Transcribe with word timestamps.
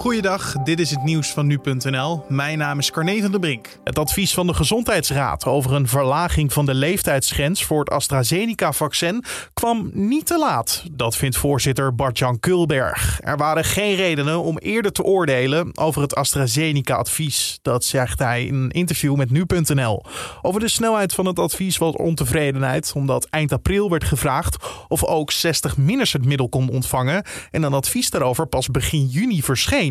Goeiedag, 0.00 0.52
dit 0.52 0.80
is 0.80 0.90
het 0.90 1.02
nieuws 1.02 1.30
van 1.30 1.46
nu.nl. 1.46 2.24
Mijn 2.28 2.58
naam 2.58 2.78
is 2.78 2.90
Carne 2.90 3.20
van 3.20 3.30
der 3.30 3.40
Brink. 3.40 3.78
Het 3.84 3.98
advies 3.98 4.34
van 4.34 4.46
de 4.46 4.54
Gezondheidsraad 4.54 5.44
over 5.44 5.72
een 5.72 5.88
verlaging 5.88 6.52
van 6.52 6.66
de 6.66 6.74
leeftijdsgrens 6.74 7.64
voor 7.64 7.78
het 7.78 7.90
AstraZeneca-vaccin 7.90 9.24
kwam 9.54 9.90
niet 9.92 10.26
te 10.26 10.38
laat. 10.38 10.84
Dat 10.92 11.16
vindt 11.16 11.36
voorzitter 11.36 11.94
Bart-Jan 11.94 12.38
Kulberg. 12.38 13.20
Er 13.22 13.36
waren 13.36 13.64
geen 13.64 13.94
redenen 13.94 14.42
om 14.42 14.58
eerder 14.58 14.92
te 14.92 15.02
oordelen 15.02 15.78
over 15.78 16.02
het 16.02 16.14
AstraZeneca-advies. 16.14 17.58
Dat 17.62 17.84
zegt 17.84 18.18
hij 18.18 18.44
in 18.44 18.54
een 18.54 18.70
interview 18.70 19.16
met 19.16 19.30
nu.nl. 19.30 20.04
Over 20.42 20.60
de 20.60 20.68
snelheid 20.68 21.14
van 21.14 21.26
het 21.26 21.38
advies 21.38 21.78
was 21.78 21.94
ontevredenheid, 21.94 22.92
omdat 22.94 23.26
eind 23.30 23.52
april 23.52 23.90
werd 23.90 24.04
gevraagd 24.04 24.56
of 24.88 25.04
ook 25.04 25.32
60-minners 25.32 26.12
het 26.12 26.24
middel 26.24 26.48
kon 26.48 26.70
ontvangen 26.70 27.24
en 27.50 27.62
een 27.62 27.74
advies 27.74 28.10
daarover 28.10 28.46
pas 28.46 28.68
begin 28.68 29.06
juni 29.06 29.42
verscheen. 29.42 29.89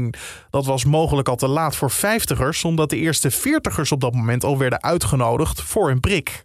Dat 0.49 0.65
was 0.65 0.85
mogelijk 0.85 1.27
al 1.27 1.35
te 1.35 1.47
laat 1.47 1.75
voor 1.75 1.91
vijftigers, 1.91 2.63
omdat 2.63 2.89
de 2.89 2.97
eerste 2.97 3.31
veertigers 3.31 3.91
op 3.91 4.01
dat 4.01 4.13
moment 4.13 4.43
al 4.43 4.57
werden 4.57 4.83
uitgenodigd 4.83 5.61
voor 5.61 5.89
een 5.89 5.99
prik. 5.99 6.43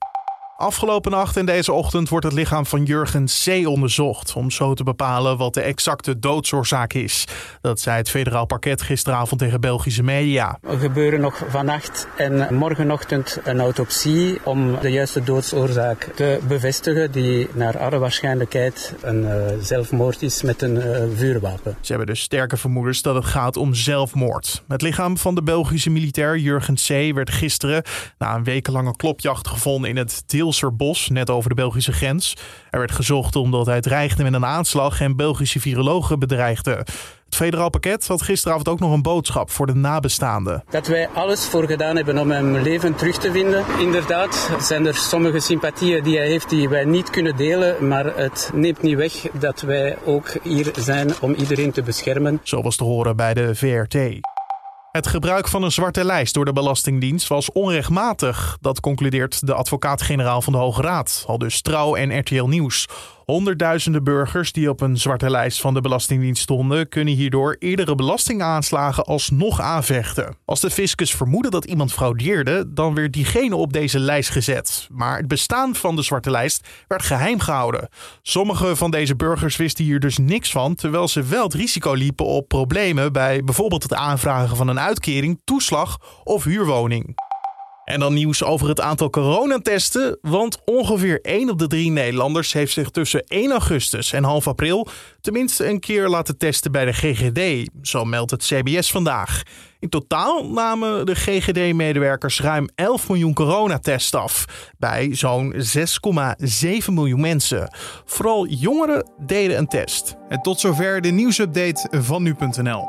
Afgelopen 0.56 1.10
nacht 1.10 1.36
en 1.36 1.46
deze 1.46 1.72
ochtend 1.72 2.08
wordt 2.08 2.24
het 2.24 2.34
lichaam 2.34 2.66
van 2.66 2.82
Jurgen 2.82 3.24
C. 3.24 3.66
onderzocht. 3.66 4.34
Om 4.34 4.50
zo 4.50 4.74
te 4.74 4.84
bepalen 4.84 5.36
wat 5.36 5.54
de 5.54 5.60
exacte 5.60 6.18
doodsoorzaak 6.18 6.92
is. 6.92 7.24
Dat 7.60 7.80
zei 7.80 7.96
het 7.96 8.10
federaal 8.10 8.46
parket 8.46 8.82
gisteravond 8.82 9.40
tegen 9.40 9.60
Belgische 9.60 10.02
media. 10.02 10.58
Er 10.62 10.78
gebeuren 10.78 11.20
nog 11.20 11.42
vannacht 11.48 12.06
en 12.16 12.54
morgenochtend 12.54 13.38
een 13.44 13.60
autopsie. 13.60 14.40
om 14.44 14.80
de 14.80 14.88
juiste 14.88 15.22
doodsoorzaak 15.22 16.10
te 16.14 16.40
bevestigen. 16.48 17.12
die 17.12 17.48
naar 17.52 17.78
alle 17.78 17.98
waarschijnlijkheid 17.98 18.94
een 19.00 19.22
uh, 19.22 19.32
zelfmoord 19.60 20.22
is 20.22 20.42
met 20.42 20.62
een 20.62 20.77
uh, 20.77 21.02
vuurwapen. 21.14 21.77
Ze 21.80 21.88
hebben 21.88 22.06
dus 22.06 22.20
sterke 22.20 22.56
vermoedens 22.56 23.02
dat 23.02 23.14
het 23.14 23.24
gaat 23.24 23.56
om 23.56 23.74
zelfmoord. 23.74 24.62
Het 24.68 24.82
lichaam 24.82 25.18
van 25.18 25.34
de 25.34 25.42
Belgische 25.42 25.91
militair 25.91 26.38
Jurgen 26.38 26.75
C. 26.75 27.14
werd 27.14 27.30
gisteren. 27.30 27.82
na 28.19 28.34
een 28.34 28.44
wekenlange 28.44 28.97
klopjacht 28.97 29.48
gevonden 29.48 29.91
in 29.91 29.97
het 29.97 30.22
deel 30.27 30.42
Bos, 30.77 31.09
net 31.09 31.31
over 31.31 31.48
de 31.48 31.55
Belgische 31.55 31.92
grens. 31.92 32.37
Er 32.70 32.78
werd 32.78 32.92
gezocht 32.92 33.37
omdat 33.37 33.67
hij 33.67 33.81
dreigde 33.81 34.23
met 34.23 34.33
een 34.33 34.45
aanslag 34.45 35.00
en 35.00 35.17
Belgische 35.17 35.61
virologen 35.61 36.19
bedreigde. 36.19 36.84
Het 37.25 37.42
federaal 37.42 37.70
pakket 37.70 38.06
had 38.06 38.23
gisteravond 38.23 38.69
ook 38.69 38.81
nog 38.81 38.92
een 38.92 39.03
boodschap 39.03 39.50
voor 39.50 39.67
de 39.67 39.75
nabestaanden. 39.75 40.65
Dat 40.70 40.87
wij 40.87 41.09
alles 41.09 41.47
voor 41.47 41.67
gedaan 41.67 41.97
hebben 41.97 42.19
om 42.19 42.31
hem 42.31 42.56
leven 42.56 42.95
terug 42.95 43.19
te 43.19 43.31
vinden. 43.31 43.65
Inderdaad 43.78 44.50
zijn 44.61 44.87
er 44.87 44.95
sommige 44.95 45.41
sympathieën 45.41 46.03
die 46.03 46.17
hij 46.17 46.27
heeft 46.27 46.50
die 46.50 46.69
wij 46.69 46.84
niet 46.84 47.11
kunnen 47.11 47.37
delen. 47.37 47.89
Maar 47.89 48.17
het 48.17 48.50
neemt 48.55 48.83
niet 48.83 48.97
weg 48.97 49.12
dat 49.33 49.61
wij 49.61 49.97
ook 50.05 50.28
hier 50.42 50.70
zijn 50.78 51.11
om 51.20 51.34
iedereen 51.34 51.72
te 51.72 51.83
beschermen. 51.83 52.41
Zo 52.42 52.62
was 52.62 52.77
te 52.77 52.84
horen 52.84 53.17
bij 53.17 53.34
de 53.34 53.55
VRT. 53.55 53.95
Het 54.95 55.06
gebruik 55.06 55.48
van 55.48 55.62
een 55.62 55.73
zwarte 55.73 56.05
lijst 56.05 56.34
door 56.34 56.45
de 56.45 56.53
Belastingdienst 56.53 57.28
was 57.28 57.53
onrechtmatig. 57.53 58.59
Dat 58.61 58.81
concludeert 58.81 59.47
de 59.47 59.55
advocaat-generaal 59.55 60.42
van 60.42 60.53
de 60.53 60.59
Hoge 60.59 60.83
Raad, 60.83 61.25
al 61.27 61.39
dus 61.39 61.61
Trouw 61.62 61.95
en 61.95 62.19
RTL 62.19 62.45
Nieuws. 62.45 62.89
Honderdduizenden 63.25 64.05
burgers 64.05 64.53
die 64.53 64.69
op 64.69 64.80
een 64.80 64.97
zwarte 64.97 65.30
lijst 65.30 65.61
van 65.61 65.75
de 65.75 65.80
Belastingdienst 65.80 66.42
stonden, 66.42 66.89
kunnen 66.89 67.14
hierdoor 67.14 67.56
eerdere 67.58 67.94
belastingaanslagen 67.94 69.05
alsnog 69.05 69.61
aanvechten. 69.61 70.36
Als 70.44 70.61
de 70.61 70.70
fiscus 70.70 71.14
vermoedde 71.14 71.50
dat 71.50 71.64
iemand 71.64 71.92
fraudeerde, 71.92 72.72
dan 72.72 72.94
werd 72.94 73.12
diegene 73.12 73.56
op 73.56 73.72
deze 73.72 73.98
lijst 73.98 74.31
gezet. 74.31 74.89
Maar 74.91 75.16
het 75.16 75.28
bestaan 75.28 75.75
van 75.75 75.97
de 75.97 76.03
zwarte 76.03 76.31
lijst 76.31 76.69
werd 76.89 77.03
geheim 77.03 77.41
gehouden. 77.41 77.89
Sommige 78.22 78.77
van 78.77 78.91
deze 78.91 79.16
burgers 79.16 79.56
wisten 79.56 79.84
hier 79.84 80.00
dus 80.00 80.19
niks 80.19 80.50
van, 80.50 80.75
terwijl 80.75 81.09
ze 81.09 81.22
wel 81.22 81.44
het 81.44 81.55
risico 81.55 81.92
liepen 81.92 82.27
op 82.27 82.48
problemen 82.48 83.12
bij 83.12 83.44
bijvoorbeeld 83.44 83.83
het 83.83 83.94
aanvragen 83.94 84.56
van 84.56 84.69
een 84.69 84.81
uitkering, 84.81 85.41
toeslag 85.44 85.98
of 86.25 86.44
huurwoning. 86.44 87.14
En 87.84 88.00
dan 88.00 88.14
nieuws 88.14 88.42
over 88.42 88.68
het 88.68 88.80
aantal 88.80 89.10
coronatesten. 89.10 90.19
Want 90.20 90.59
ongeveer 90.64 91.20
1 91.20 91.50
op 91.50 91.59
de 91.59 91.66
3 91.66 91.91
Nederlanders 91.91 92.53
heeft 92.53 92.72
zich 92.72 92.91
tussen 92.91 93.25
1 93.26 93.50
augustus 93.50 94.12
en 94.12 94.25
half 94.25 94.48
april 94.48 94.88
tenminste 95.20 95.69
een 95.69 95.81
keer 95.81 96.09
laten 96.09 96.38
testen 96.38 96.72
bij 96.72 96.84
de 96.84 96.92
GGD. 96.92 97.70
Zo 97.82 98.04
meldt 98.04 98.31
het 98.31 98.42
CBS 98.44 98.91
vandaag. 98.91 99.42
In 99.78 99.88
totaal 99.88 100.47
namen 100.50 101.06
de 101.06 101.14
GGD-medewerkers 101.14 102.41
ruim 102.41 102.69
11 102.75 103.09
miljoen 103.09 103.34
coronatests 103.34 104.14
af. 104.14 104.44
Bij 104.78 105.14
zo'n 105.14 105.54
6,7 105.54 106.92
miljoen 106.92 107.20
mensen. 107.20 107.76
Vooral 108.04 108.47
jongeren 108.47 109.10
deden 109.26 109.59
een 109.59 109.69
test. 109.69 110.16
En 110.28 110.41
tot 110.41 110.60
zover 110.60 111.00
de 111.00 111.10
nieuwsupdate 111.10 111.88
van 112.03 112.22
nu.nl. 112.22 112.86